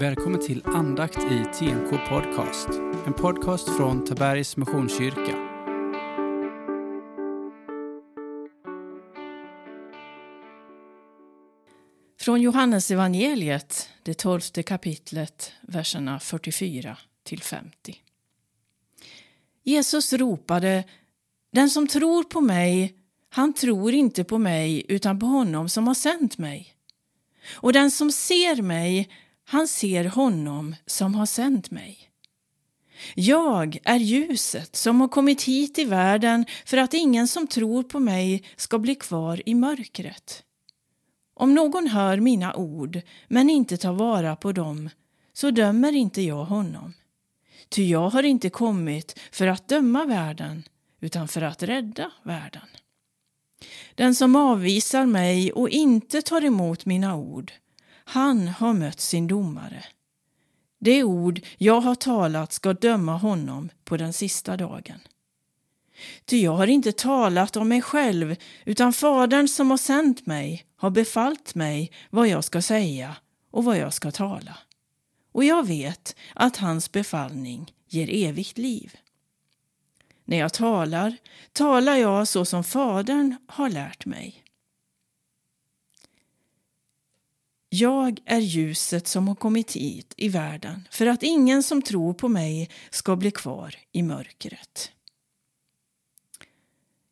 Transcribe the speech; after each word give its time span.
Välkommen 0.00 0.40
till 0.40 0.62
andakt 0.64 1.18
i 1.18 1.44
TNK 1.58 1.90
Podcast. 2.08 2.68
En 3.06 3.12
podcast 3.12 3.76
från 3.76 4.04
Tabergs 4.04 4.56
Missionskyrka. 4.56 5.36
Från 12.20 12.40
Johannes 12.40 12.90
evangeliet, 12.90 13.88
det 14.02 14.14
tolfte 14.14 14.62
kapitlet, 14.62 15.52
verserna 15.60 16.20
44 16.20 16.98
till 17.22 17.42
50. 17.42 17.96
Jesus 19.62 20.12
ropade, 20.12 20.84
den 21.52 21.70
som 21.70 21.86
tror 21.86 22.24
på 22.24 22.40
mig, 22.40 22.94
han 23.28 23.52
tror 23.52 23.92
inte 23.92 24.24
på 24.24 24.38
mig 24.38 24.84
utan 24.88 25.18
på 25.18 25.26
honom 25.26 25.68
som 25.68 25.86
har 25.86 25.94
sänt 25.94 26.38
mig. 26.38 26.74
Och 27.54 27.72
den 27.72 27.90
som 27.90 28.12
ser 28.12 28.62
mig, 28.62 29.08
han 29.50 29.68
ser 29.68 30.04
honom 30.04 30.76
som 30.86 31.14
har 31.14 31.26
sänt 31.26 31.70
mig. 31.70 31.98
Jag 33.14 33.78
är 33.84 33.98
ljuset 33.98 34.76
som 34.76 35.00
har 35.00 35.08
kommit 35.08 35.42
hit 35.42 35.78
i 35.78 35.84
världen 35.84 36.46
för 36.64 36.76
att 36.76 36.94
ingen 36.94 37.28
som 37.28 37.46
tror 37.46 37.82
på 37.82 38.00
mig 38.00 38.42
ska 38.56 38.78
bli 38.78 38.94
kvar 38.94 39.42
i 39.46 39.54
mörkret. 39.54 40.42
Om 41.34 41.54
någon 41.54 41.86
hör 41.86 42.16
mina 42.16 42.54
ord 42.54 43.00
men 43.28 43.50
inte 43.50 43.76
tar 43.76 43.92
vara 43.92 44.36
på 44.36 44.52
dem 44.52 44.90
så 45.32 45.50
dömer 45.50 45.92
inte 45.92 46.22
jag 46.22 46.44
honom. 46.44 46.94
Ty 47.68 47.84
jag 47.84 48.10
har 48.10 48.22
inte 48.22 48.50
kommit 48.50 49.20
för 49.32 49.46
att 49.46 49.68
döma 49.68 50.04
världen 50.04 50.64
utan 51.00 51.28
för 51.28 51.42
att 51.42 51.62
rädda 51.62 52.10
världen. 52.22 52.68
Den 53.94 54.14
som 54.14 54.36
avvisar 54.36 55.06
mig 55.06 55.52
och 55.52 55.68
inte 55.68 56.22
tar 56.22 56.44
emot 56.44 56.86
mina 56.86 57.16
ord 57.16 57.52
han 58.08 58.48
har 58.48 58.72
mött 58.72 59.00
sin 59.00 59.26
domare. 59.26 59.84
Det 60.78 61.04
ord 61.04 61.40
jag 61.58 61.80
har 61.80 61.94
talat 61.94 62.52
ska 62.52 62.72
döma 62.72 63.16
honom 63.16 63.70
på 63.84 63.96
den 63.96 64.12
sista 64.12 64.56
dagen. 64.56 65.00
Ty 66.24 66.42
jag 66.42 66.52
har 66.52 66.66
inte 66.66 66.92
talat 66.92 67.56
om 67.56 67.68
mig 67.68 67.82
själv, 67.82 68.36
utan 68.64 68.92
Fadern 68.92 69.48
som 69.48 69.70
har 69.70 69.78
sänt 69.78 70.26
mig 70.26 70.64
har 70.76 70.90
befallt 70.90 71.54
mig 71.54 71.92
vad 72.10 72.28
jag 72.28 72.44
ska 72.44 72.62
säga 72.62 73.16
och 73.50 73.64
vad 73.64 73.78
jag 73.78 73.92
ska 73.92 74.10
tala. 74.10 74.58
Och 75.32 75.44
jag 75.44 75.66
vet 75.66 76.16
att 76.34 76.56
hans 76.56 76.92
befallning 76.92 77.72
ger 77.88 78.28
evigt 78.28 78.58
liv. 78.58 78.96
När 80.24 80.36
jag 80.36 80.52
talar, 80.52 81.16
talar 81.52 81.96
jag 81.96 82.28
så 82.28 82.44
som 82.44 82.64
Fadern 82.64 83.36
har 83.46 83.70
lärt 83.70 84.06
mig. 84.06 84.44
Jag 87.70 88.20
är 88.24 88.40
ljuset 88.40 89.06
som 89.06 89.28
har 89.28 89.34
kommit 89.34 89.72
hit 89.72 90.14
i 90.16 90.28
världen 90.28 90.88
för 90.90 91.06
att 91.06 91.22
ingen 91.22 91.62
som 91.62 91.82
tror 91.82 92.14
på 92.14 92.28
mig 92.28 92.70
ska 92.90 93.16
bli 93.16 93.30
kvar 93.30 93.74
i 93.92 94.02
mörkret. 94.02 94.92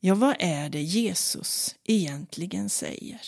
Ja, 0.00 0.14
vad 0.14 0.36
är 0.38 0.68
det 0.68 0.82
Jesus 0.82 1.76
egentligen 1.84 2.68
säger? 2.68 3.20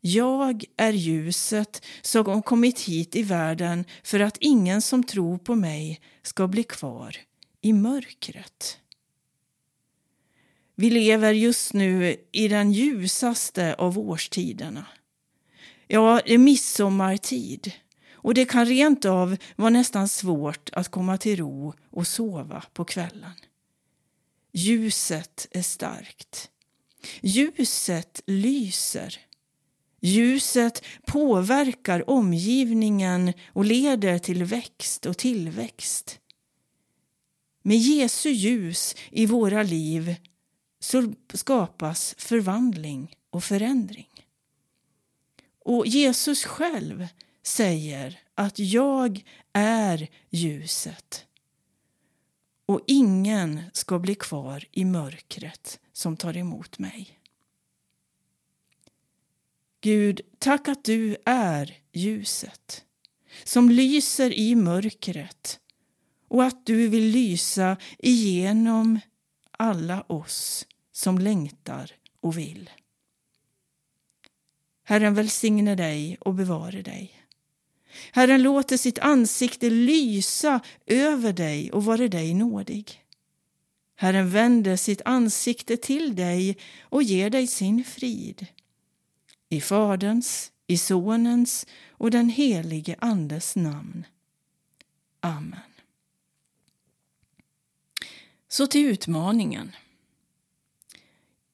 Jag 0.00 0.64
är 0.76 0.92
ljuset 0.92 1.82
som 2.02 2.26
har 2.26 2.42
kommit 2.42 2.80
hit 2.80 3.16
i 3.16 3.22
världen 3.22 3.84
för 4.02 4.20
att 4.20 4.36
ingen 4.40 4.82
som 4.82 5.04
tror 5.04 5.38
på 5.38 5.54
mig 5.54 6.00
ska 6.22 6.48
bli 6.48 6.62
kvar 6.62 7.16
i 7.60 7.72
mörkret. 7.72 8.78
Vi 10.74 10.90
lever 10.90 11.32
just 11.32 11.72
nu 11.72 12.16
i 12.32 12.48
den 12.48 12.72
ljusaste 12.72 13.74
av 13.74 13.98
årstiderna. 13.98 14.86
Ja, 15.92 16.20
det 16.24 16.34
är 16.34 16.38
midsommartid 16.38 17.72
och 18.12 18.34
det 18.34 18.44
kan 18.44 18.66
rent 18.66 19.04
av 19.04 19.36
vara 19.56 19.70
nästan 19.70 20.08
svårt 20.08 20.70
att 20.72 20.88
komma 20.88 21.18
till 21.18 21.36
ro 21.36 21.74
och 21.90 22.06
sova 22.06 22.64
på 22.72 22.84
kvällen. 22.84 23.32
Ljuset 24.52 25.48
är 25.50 25.62
starkt. 25.62 26.50
Ljuset 27.20 28.22
lyser. 28.26 29.18
Ljuset 30.00 30.84
påverkar 31.06 32.10
omgivningen 32.10 33.32
och 33.52 33.64
leder 33.64 34.18
till 34.18 34.44
växt 34.44 35.06
och 35.06 35.18
tillväxt. 35.18 36.18
Med 37.62 37.78
Jesu 37.78 38.30
ljus 38.30 38.94
i 39.10 39.26
våra 39.26 39.62
liv 39.62 40.14
så 40.80 41.12
skapas 41.34 42.14
förvandling 42.18 43.16
och 43.30 43.44
förändring. 43.44 44.06
Och 45.64 45.86
Jesus 45.86 46.44
själv 46.44 47.08
säger 47.42 48.20
att 48.34 48.58
jag 48.58 49.24
är 49.52 50.08
ljuset 50.30 51.26
och 52.66 52.80
ingen 52.86 53.62
ska 53.72 53.98
bli 53.98 54.14
kvar 54.14 54.64
i 54.72 54.84
mörkret 54.84 55.80
som 55.92 56.16
tar 56.16 56.36
emot 56.36 56.78
mig. 56.78 57.20
Gud, 59.80 60.20
tack 60.38 60.68
att 60.68 60.84
du 60.84 61.16
är 61.24 61.78
ljuset 61.92 62.84
som 63.44 63.70
lyser 63.70 64.32
i 64.32 64.54
mörkret 64.54 65.60
och 66.28 66.44
att 66.44 66.66
du 66.66 66.88
vill 66.88 67.04
lysa 67.04 67.76
igenom 67.98 69.00
alla 69.50 70.02
oss 70.02 70.66
som 70.92 71.18
längtar 71.18 71.92
och 72.20 72.38
vill. 72.38 72.70
Herren 74.90 75.14
välsigne 75.14 75.74
dig 75.74 76.16
och 76.20 76.34
bevare 76.34 76.82
dig. 76.82 77.12
Herren 78.12 78.42
låter 78.42 78.76
sitt 78.76 78.98
ansikte 78.98 79.70
lysa 79.70 80.60
över 80.86 81.32
dig 81.32 81.72
och 81.72 81.84
vare 81.84 82.08
dig 82.08 82.34
nådig. 82.34 83.04
Herren 83.96 84.30
vänder 84.30 84.76
sitt 84.76 85.02
ansikte 85.04 85.76
till 85.76 86.16
dig 86.16 86.56
och 86.80 87.02
ger 87.02 87.30
dig 87.30 87.46
sin 87.46 87.84
frid. 87.84 88.46
I 89.48 89.60
Faderns, 89.60 90.52
i 90.66 90.78
Sonens 90.78 91.66
och 91.90 92.10
den 92.10 92.28
helige 92.28 92.96
Andes 92.98 93.56
namn. 93.56 94.06
Amen. 95.20 95.60
Så 98.48 98.66
till 98.66 98.86
utmaningen. 98.86 99.76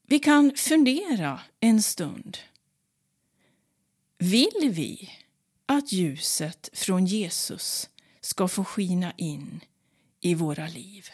Vi 0.02 0.18
kan 0.18 0.52
fundera 0.56 1.40
en 1.60 1.82
stund. 1.82 2.38
Vill 4.18 4.70
vi 4.70 5.10
att 5.66 5.92
ljuset 5.92 6.70
från 6.72 7.06
Jesus 7.06 7.90
ska 8.20 8.48
få 8.48 8.64
skina 8.64 9.12
in 9.16 9.60
i 10.20 10.34
våra 10.34 10.66
liv? 10.66 11.08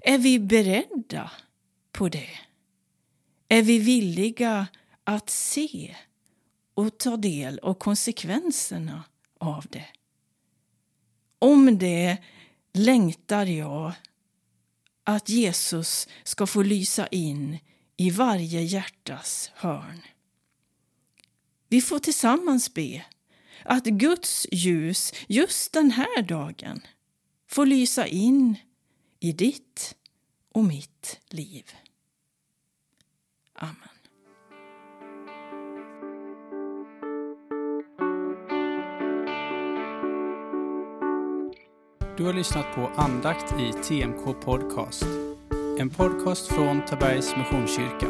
Är 0.00 0.18
vi 0.18 0.38
beredda 0.38 1.30
på 1.92 2.08
det? 2.08 2.38
Är 3.48 3.62
vi 3.62 3.78
villiga 3.78 4.66
att 5.04 5.30
se 5.30 5.96
och 6.74 6.98
ta 6.98 7.16
del 7.16 7.58
av 7.58 7.74
konsekvenserna 7.74 9.04
av 9.38 9.66
det? 9.70 9.88
Om 11.38 11.78
det 11.78 12.18
längtar 12.72 13.46
jag 13.46 13.92
att 15.04 15.28
Jesus 15.28 16.08
ska 16.22 16.46
få 16.46 16.62
lysa 16.62 17.06
in 17.06 17.58
i 17.96 18.10
varje 18.10 18.60
hjärtas 18.60 19.50
hörn. 19.54 20.02
Vi 21.72 21.80
får 21.80 21.98
tillsammans 21.98 22.74
be 22.74 23.04
att 23.64 23.84
Guds 23.84 24.46
ljus 24.52 25.12
just 25.28 25.72
den 25.72 25.90
här 25.90 26.22
dagen 26.22 26.80
får 27.48 27.66
lysa 27.66 28.06
in 28.06 28.56
i 29.20 29.32
ditt 29.32 29.94
och 30.54 30.64
mitt 30.64 31.20
liv. 31.28 31.70
Amen. 33.54 33.76
Du 42.16 42.24
har 42.24 42.32
lyssnat 42.32 42.74
på 42.74 42.86
andakt 42.86 43.54
i 43.60 43.72
TMK 43.72 44.40
Podcast. 44.44 45.04
En 45.78 45.90
podcast 45.90 46.46
från 46.46 46.84
Tabergs 46.84 47.36
Missionskyrka. 47.36 48.06